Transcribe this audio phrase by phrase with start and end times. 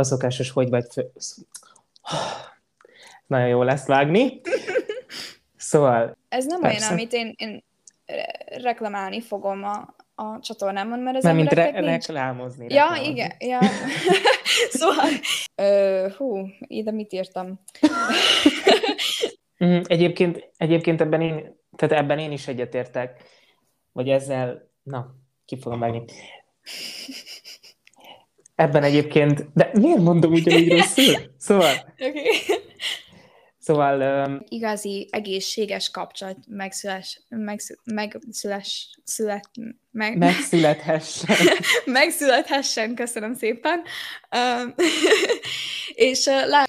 [0.00, 1.10] a szokásos hogy vagy fő...
[3.26, 4.40] Nagyon jó lesz vágni.
[5.56, 6.16] Szóval...
[6.28, 6.78] Ez nem persze.
[6.78, 7.64] olyan, amit én, én
[8.46, 12.06] reklamálni fogom a, a csatornámon, mert az Nem, mint re- nincs...
[12.06, 12.66] reklámozni.
[12.68, 13.10] Ja, reklámozni.
[13.10, 13.58] igen, ja.
[14.78, 15.10] szóval,
[15.54, 17.60] ö, hú, ide mit írtam?
[19.60, 23.22] Mhm, egyébként, egyébként ebben én, tehát ebben én is egyetértek,
[23.92, 26.04] vagy ezzel, na, ki fogom megni.
[28.60, 31.14] Ebben egyébként, de miért mondom ugyanígy rosszul?
[31.38, 31.74] Szóval,
[32.08, 32.24] Okay.
[33.58, 39.48] szóval um, Igazi, egészséges kapcsolat megszüles, megszü, megszüles, szület,
[39.90, 41.36] meg, megszülethessen.
[42.00, 43.82] megszülethessen, köszönöm szépen.
[44.36, 44.74] Um,
[46.08, 46.64] és uh, lá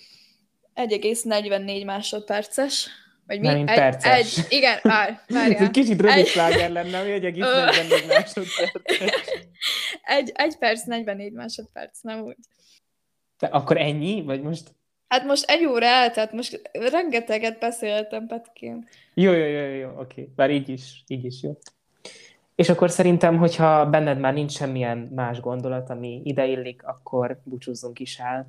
[0.75, 2.87] 1,44 másodperces.
[3.27, 3.47] Vagy mi?
[3.47, 4.37] Nem, mint egy, perces.
[4.37, 5.63] egy, igen, vár, Ez várjál.
[5.63, 7.65] egy kicsit rövid Egy- sláger lenne, ami egy egész Ö.
[7.65, 9.30] 44 másodperc.
[10.03, 12.37] Egy, egy perc, 44 másodperc, nem úgy.
[13.39, 14.23] De akkor ennyi?
[14.23, 14.75] Vagy most...
[15.07, 18.87] Hát most egy óra eltelt, most rengeteget beszéltem, Petkén.
[19.13, 20.29] Jó, jó, jó, jó, oké.
[20.35, 21.57] Bár így is, így is jó.
[22.55, 28.19] És akkor szerintem, hogyha benned már nincs semmilyen más gondolat, ami ideillik, akkor búcsúzzunk is
[28.19, 28.47] el.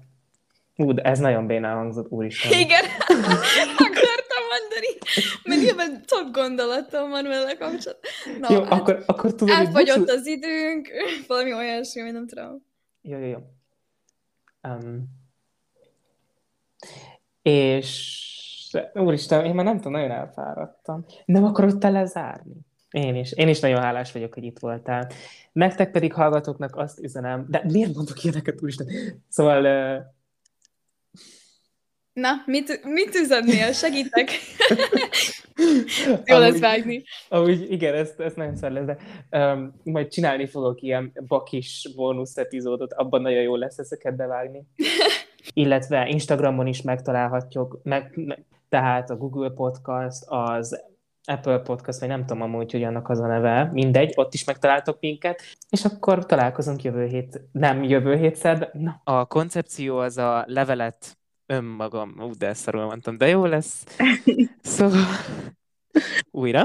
[0.76, 2.58] Ú, de ez nagyon bénán hangzott, úristen.
[2.58, 2.84] Igen,
[4.32, 4.98] akartam mondani,
[5.44, 8.10] mert nyilván több gondolatom van vele kapcsolatban.
[8.40, 10.12] Na, Jó, hát akkor, akkor tudod, hogy elfogyott búcsú...
[10.12, 10.88] az időnk,
[11.28, 12.62] valami olyasmi, hogy nem tudom.
[13.02, 13.38] Jó, jó, jó.
[14.68, 15.20] Um,
[17.42, 18.20] és
[18.94, 21.04] úristen, én már nem tudom, nagyon elfáradtam.
[21.24, 22.54] Nem akarod te lezárni?
[22.90, 23.32] Én is.
[23.32, 25.10] Én is nagyon hálás vagyok, hogy itt voltál.
[25.52, 28.86] Nektek pedig hallgatóknak azt üzenem, de miért mondok ilyeneket, úristen?
[29.28, 30.04] Szóval uh,
[32.12, 33.72] Na, mit, mit üzennél?
[33.72, 34.30] Segítek.
[36.24, 37.02] Jó lesz vágni.
[37.28, 38.96] Amúgy igen, ezt, ezt nagyon szar lesz, de
[39.38, 44.66] um, majd csinálni fogok ilyen bakis bónusz epizódot, abban nagyon jó lesz ezeket bevágni.
[45.52, 50.82] Illetve Instagramon is megtalálhatjuk, meg, meg, tehát a Google Podcast, az
[51.24, 54.96] Apple Podcast, vagy nem tudom amúgy, hogy annak az a neve, mindegy, ott is megtaláltok
[55.00, 59.00] minket, és akkor találkozunk jövő hét, nem jövő hétszer, de na.
[59.04, 61.16] A koncepció az a levelet
[61.52, 63.84] önmagam, ú, de szarul mondtam, de jó lesz.
[64.62, 65.04] Szóval
[66.30, 66.62] újra.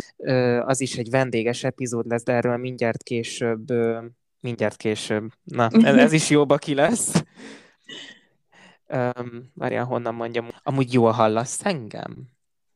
[0.62, 3.68] Az is egy vendéges epizód lesz, de erről mindjárt később,
[4.40, 5.31] mindjárt később.
[5.44, 7.24] Na, ez, ez is jóba ki lesz.
[8.88, 10.48] Um, várjál, honnan mondjam.
[10.64, 12.28] Amúgy jól hallasz engem?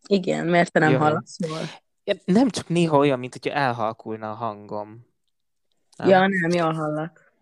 [0.08, 0.98] Igen, mert te nem Jó.
[0.98, 1.60] hallasz jól.
[2.26, 5.06] Nem csak néha olyan, mint hogyha elhalkulna a hangom.
[5.98, 6.08] Nem?
[6.08, 7.34] Ja, nem, jól hallak.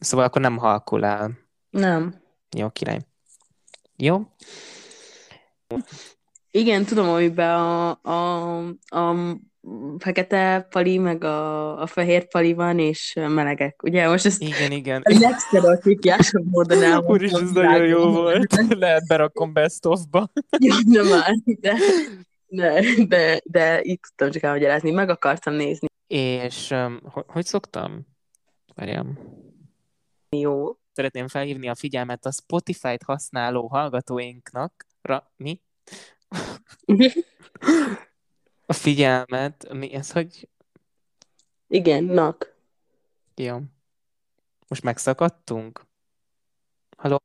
[0.00, 1.38] Szóval akkor nem halkul el.
[1.70, 2.22] Nem.
[2.56, 3.00] Jó, király.
[3.96, 4.20] Jó?
[6.50, 9.36] Igen, tudom, amiben a, a, a
[9.98, 13.82] fekete pali, meg a, a fehér pali van, és melegek.
[13.82, 15.02] Ugye most ezt Igen, igen.
[15.04, 17.14] a legsztereotípiásabb módon elmondtam.
[17.14, 18.54] Úr is, ez nagyon jó volt.
[18.68, 20.30] Lehet berakom best of-ba.
[20.58, 21.74] Ja, nem már, de,
[22.46, 24.90] de, de, de így tudtam csak elmagyarázni.
[24.90, 25.86] Meg akartam nézni.
[26.06, 28.06] És um, hogy, hogy szoktam?
[28.74, 29.18] Várjam.
[30.30, 30.76] Jó.
[30.94, 34.86] Szeretném felhívni a figyelmet a Spotify-t használó hallgatóinknak.
[35.02, 35.60] Ra, mi?
[38.66, 40.48] A figyelmet, mi ez, hogy
[41.66, 42.54] Igen, nak.
[43.34, 43.60] jó.
[44.68, 45.86] Most megszakadtunk?
[46.96, 47.22] Halló?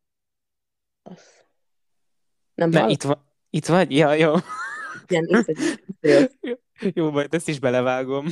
[1.03, 1.21] Az.
[2.53, 2.89] Nem Ne, hall?
[2.89, 3.91] itt, va- itt vagy?
[3.91, 4.33] Ja, jó.
[5.07, 5.57] Igen, itt vagy.
[6.41, 6.55] Jó.
[6.93, 8.25] Jó, majd ezt is belevágom.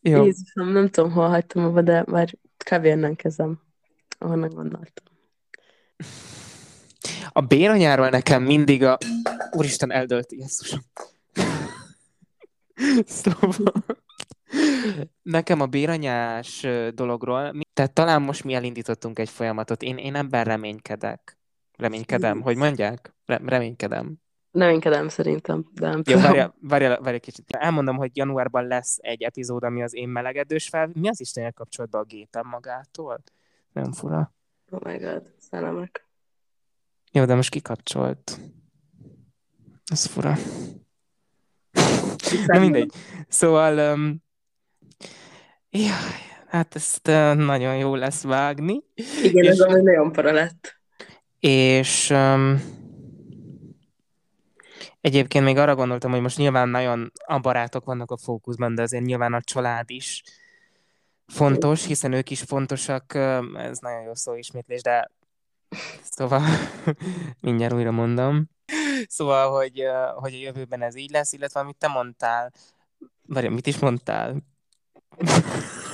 [0.00, 0.24] Jó.
[0.24, 2.84] Jézusom, nem tudom, hol hagytam abba, de már kb.
[2.84, 3.60] onnan kezdem,
[4.18, 5.04] ahonnan gondoltam.
[7.28, 8.98] A béranyáról nekem mindig a...
[9.50, 10.80] Úristen, eldölt, Jézusom.
[13.06, 13.72] Szóval...
[15.22, 21.38] Nekem a béranyás dologról, tehát talán most mi elindítottunk egy folyamatot, én, én ebben reménykedek.
[21.76, 23.14] Reménykedem, hogy mondják?
[23.26, 24.21] Re- reménykedem.
[24.52, 27.44] Reménykedem szerintem, de nem Jó, várjál, várjál, kicsit.
[27.48, 30.90] Elmondom, hogy januárban lesz egy epizód, ami az én melegedős fel.
[30.94, 33.22] Mi az Istenel kapcsolatban a gépem magától?
[33.72, 34.32] Nem fura.
[34.70, 36.06] Oh my god, szellemek.
[37.12, 38.38] Jó, de most kikapcsolt.
[39.84, 40.34] Ez fura.
[42.46, 42.92] Na mindegy.
[43.28, 44.22] Szóval, um,
[45.70, 45.90] jaj,
[46.46, 48.82] hát ezt uh, nagyon jó lesz vágni.
[49.22, 50.80] Igen, ez És- amúgy nagyon para lett.
[51.40, 52.60] És um,
[55.02, 59.04] egyébként még arra gondoltam, hogy most nyilván nagyon a barátok vannak a fókuszban, de azért
[59.04, 60.22] nyilván a család is
[61.26, 63.14] fontos, hiszen ők is fontosak.
[63.54, 65.10] Ez nagyon jó szó ismétlés, de
[66.02, 66.42] szóval
[67.40, 68.50] mindjárt újra mondom.
[69.08, 69.82] Szóval, hogy,
[70.14, 72.52] hogy a jövőben ez így lesz, illetve amit te mondtál,
[73.26, 74.36] vagy mit is mondtál?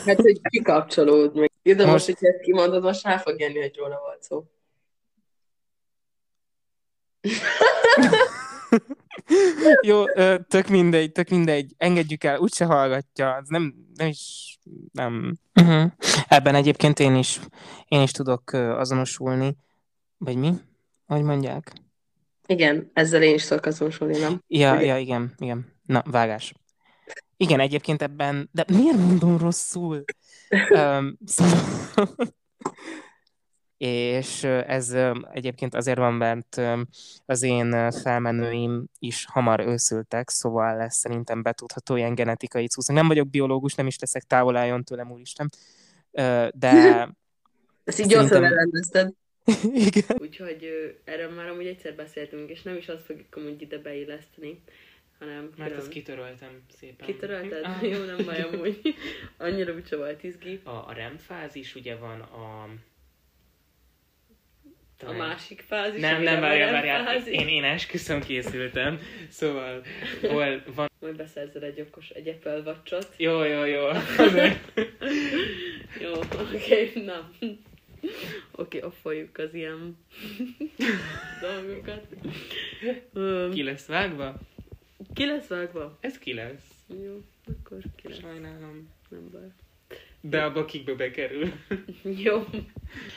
[0.04, 3.60] Hát, hogy kikapcsolód, meg Jó, de most, Most- hogyha ezt kimondod, most rá fog jönni,
[3.60, 4.44] hogy róla volt szó.
[9.82, 10.04] Jó,
[10.48, 11.74] tök mindegy, tök mindegy.
[11.76, 13.36] Engedjük el, úgyse hallgatja.
[13.36, 14.58] Ez nem, nem is,
[14.92, 15.38] nem.
[15.60, 15.92] Uh-huh.
[16.28, 17.40] Ebben egyébként én is,
[17.88, 19.56] én is tudok azonosulni.
[20.18, 20.52] Vagy mi?
[21.06, 21.72] Hogy mondják?
[22.46, 24.42] Igen, ezzel én is tudok azonosulni, nem?
[24.46, 24.84] Ja, Ugye?
[24.84, 25.72] ja, igen, igen.
[25.86, 26.54] Na, vágás.
[27.36, 30.04] Igen, egyébként ebben, de miért mondom rosszul?
[30.70, 32.08] um, szóval...
[33.78, 34.96] És ez
[35.32, 36.60] egyébként azért van, mert
[37.26, 42.88] az én felmenőim is hamar őszültek, szóval lesz szerintem betudható ilyen genetikai cucc.
[42.92, 45.50] Nem vagyok biológus, nem is leszek távol álljon tőlem, úristen.
[46.52, 46.70] De
[47.84, 49.12] Ezt így gyorsan Szerintem- elrendezted.
[49.88, 50.16] igen.
[50.20, 54.62] Úgyhogy ö, erről már amúgy egyszer beszéltünk, és nem is azt fogjuk amúgy ide beilleszteni,
[55.18, 57.06] hanem külön- kitöröltem szépen.
[57.06, 57.64] kitörölted?
[57.68, 57.82] Ah.
[57.90, 58.80] Jó, nem baj amúgy.
[59.36, 60.60] Annyira úgyse volt izgi.
[60.64, 62.68] A, a REM fázis ugye van a...
[65.06, 66.00] A másik fázis.
[66.00, 67.26] Nem, nem, várjál, várjál.
[67.26, 69.00] Én, én esküszöm készültem.
[69.28, 69.82] Szóval
[70.20, 70.90] hol van...
[71.00, 73.86] Majd beszerzel egy okos, egy Apple watch Jó, jó, jó.
[76.04, 77.30] Jó, oké, okay, na.
[77.40, 77.56] Oké,
[78.52, 79.96] okay, offoljuk az ilyen
[81.42, 82.06] dolgokat.
[83.52, 84.34] Ki lesz vágva?
[85.14, 85.98] ki lesz vágva?
[86.00, 86.64] Ez ki lesz.
[87.04, 88.88] Jó, akkor ki lesz, Sajnálom.
[89.08, 89.48] nem baj.
[90.20, 91.52] De abba kikbe bekerül.
[92.24, 92.44] Jó.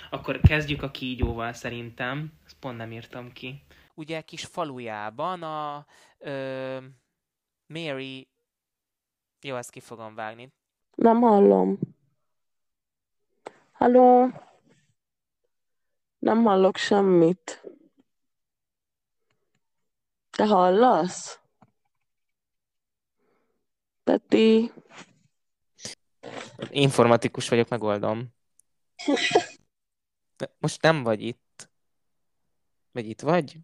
[0.10, 2.34] Akkor kezdjük a kígyóval szerintem.
[2.46, 3.64] Ezt pont nem írtam ki.
[3.94, 5.86] Ugye kis falujában a
[6.18, 6.78] ö,
[7.66, 8.30] Mary...
[9.42, 10.54] Jó, ezt ki fogom vágni.
[10.96, 11.80] Nem hallom.
[13.72, 14.32] Halló?
[16.20, 17.64] Nem hallok semmit.
[20.30, 21.40] Te hallasz?
[24.04, 24.72] Peti?
[26.70, 28.34] Informatikus vagyok, megoldom.
[30.38, 31.70] De Most nem vagy itt.
[32.92, 33.58] Vagy itt vagy?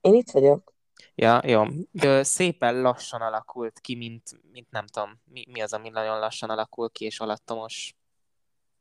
[0.00, 0.72] Én itt vagyok.
[1.14, 1.64] Ja, jó.
[2.02, 4.22] Ö, Szépen lassan alakult ki, mint,
[4.52, 7.94] mint nem tudom, mi, mi az, ami nagyon lassan alakul ki, és alattomos.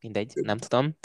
[0.01, 0.97] Mindegy, nem tudom.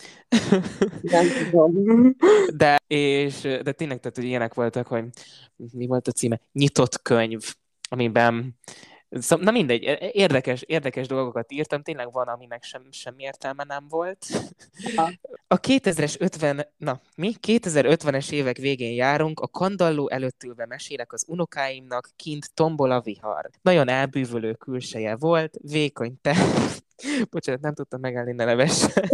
[1.01, 1.75] Nem tudom.
[2.57, 5.05] De, és, de tényleg, tehát, hogy ilyenek voltak, hogy
[5.57, 6.41] mi volt a címe?
[6.53, 7.55] Nyitott könyv,
[7.89, 8.59] amiben
[9.11, 9.83] Szóval, na mindegy,
[10.13, 14.27] érdekes, érdekes dolgokat írtam, tényleg van, aminek sem, semmi értelme nem volt.
[15.49, 17.35] A 2000-es 50, na, mi?
[17.47, 23.51] 2050-es évek végén járunk, a kandalló előtt ülve mesélek az unokáimnak, kint tombol a vihar.
[23.63, 26.37] Nagyon elbűvölő külseje volt, vékony te...
[27.31, 29.05] Bocsánat, nem tudtam megállni, ne nevessen.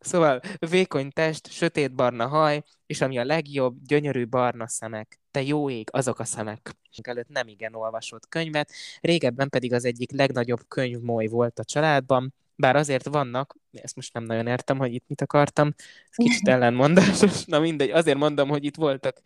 [0.00, 0.40] szóval
[0.70, 5.20] vékony test, sötétbarna haj, és ami a legjobb, gyönyörű barna szemek.
[5.30, 6.76] Te jó ég, azok a szemek.
[7.02, 12.76] Előtt nem igen olvasott könyvet, régebben pedig az egyik legnagyobb könyvmoly volt a családban, bár
[12.76, 15.74] azért vannak, ezt most nem nagyon értem, hogy itt mit akartam,
[16.10, 19.22] kicsit ellenmondásos, na mindegy, azért mondom, hogy itt voltak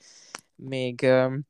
[0.54, 1.48] még um,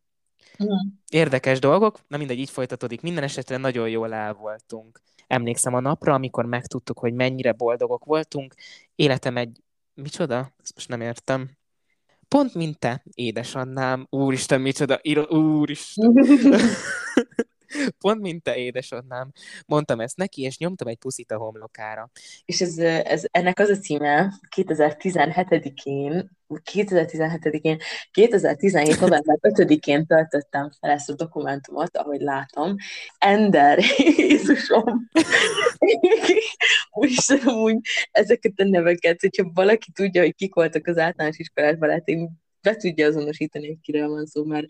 [1.11, 3.01] érdekes dolgok, na mindegy, így folytatódik.
[3.01, 5.01] Minden esetre nagyon jól el voltunk.
[5.27, 8.55] Emlékszem a napra, amikor megtudtuk, hogy mennyire boldogok voltunk.
[8.95, 9.61] Életem egy...
[9.95, 10.53] Micsoda?
[10.63, 11.51] Ezt most nem értem.
[12.29, 14.07] Pont mint te, édesannám.
[14.11, 15.01] Úristen, micsoda.
[15.29, 16.13] Úristen.
[18.03, 19.33] Pont mint te, édesannám.
[19.67, 22.11] Mondtam ezt neki, és nyomtam egy puszit a homlokára.
[22.45, 26.31] És ez, ez, ennek az a címe 2017-én,
[26.73, 27.79] 2017-én,
[28.11, 29.01] 2017.
[29.01, 32.77] november 5-én töltöttem fel ezt a dokumentumot, ahogy látom.
[33.19, 33.79] Ender,
[34.17, 35.09] Jézusom!
[36.91, 37.77] Úristen, amúgy
[38.11, 42.31] ezeket a neveket, hogyha valaki tudja, hogy kik voltak az általános iskolásban, lehet én
[42.63, 44.67] be tudja azonosítani, hogy kiről van szó, mert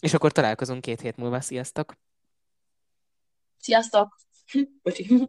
[0.00, 1.40] És akkor találkozunk két hét múlva.
[1.40, 2.03] Sziasztok!
[3.64, 4.18] Sziasztok!
[4.82, 5.08] Bocsi.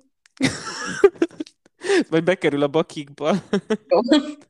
[2.09, 3.35] Vagy bekerül a bakikba.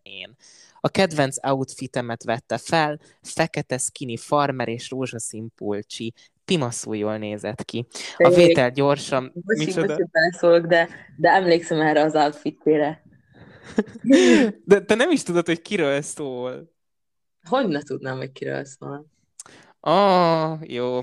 [0.03, 0.35] Én.
[0.81, 6.13] A kedvenc outfitemet vette fel, fekete skinny farmer és rózsaszín pulcsi.
[6.45, 7.87] Pimaszul jól nézett ki.
[8.17, 9.31] A vétel gyorsan...
[9.33, 9.95] Bocsi, Micsoda?
[9.95, 13.03] bocsi, beleszólok, de, de emlékszem erre az outfitére.
[14.65, 16.73] De te nem is tudod, hogy kiről szól.
[17.49, 19.05] Hogy ne tudnám, hogy kiről szól?
[19.79, 21.01] Ah, jó.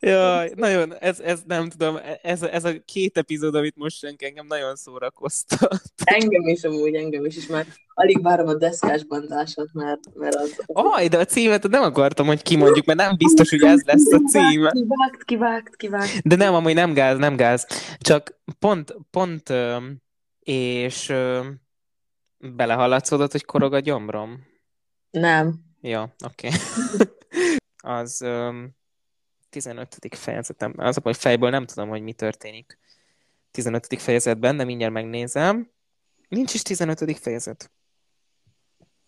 [0.00, 4.46] Jaj, nagyon, ez, ez nem tudom, ez, ez a két epizód, amit most senki engem
[4.46, 5.82] nagyon szórakoztat.
[6.04, 10.62] Engem is amúgy, engem is, és már alig várom a deszkás bandásot, mert, mert az...
[10.66, 14.20] Aj, de a címet nem akartam, hogy kimondjuk, mert nem biztos, hogy ez lesz a
[14.28, 14.70] címe.
[14.70, 16.28] Kivágt, kivágt, kivágt.
[16.28, 17.66] De nem, amúgy nem gáz, nem gáz.
[17.98, 19.52] Csak pont, pont,
[20.40, 21.60] és öm,
[22.38, 24.46] belehallatszódott, hogy korog a gyomrom.
[25.10, 25.54] Nem.
[25.80, 26.48] Ja, oké.
[27.76, 28.76] Az öm,
[29.50, 29.98] 15.
[30.10, 30.74] fejezetem.
[30.76, 32.78] Az, hogy fejből nem tudom, hogy mi történik.
[33.50, 33.86] 15.
[34.00, 35.70] fejezetben, de mindjárt megnézem.
[36.28, 37.18] Nincs is 15.
[37.18, 37.70] fejezet.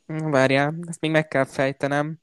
[0.06, 2.18] Várjál, ezt még meg kell fejtenem.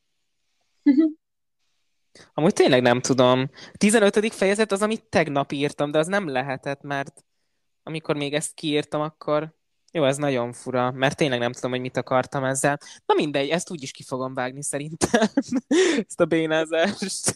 [2.33, 3.49] Amúgy tényleg nem tudom.
[3.77, 4.33] 15.
[4.33, 7.25] fejezet az, amit tegnap írtam, de az nem lehetett, mert
[7.83, 9.55] amikor még ezt kiírtam, akkor
[9.91, 12.79] jó, ez nagyon fura, mert tényleg nem tudom, hogy mit akartam ezzel.
[13.05, 15.27] Na mindegy, ezt úgy is ki fogom vágni szerintem,
[16.07, 17.35] ezt a bénázást.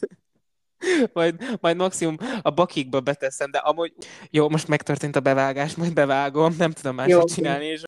[1.13, 3.93] Majd, majd maximum a bakikba beteszem, de amúgy
[4.29, 7.65] jó, most megtörtént a bevágás, majd bevágom, nem tudom máshogy csinálni.
[7.65, 7.83] És...